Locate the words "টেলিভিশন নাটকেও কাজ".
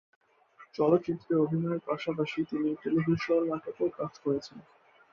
2.83-4.13